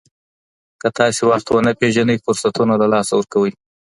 [0.81, 3.51] که تاسي وخت ونه پېژنئ، فرصتونه له لاسه ورکوئ.